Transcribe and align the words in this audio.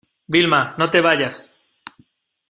Vilma, 0.27 0.73
no 0.79 0.89
te 0.89 0.99
vayas. 0.99 1.59